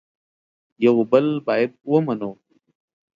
[0.85, 2.31] یو بل باید ومنو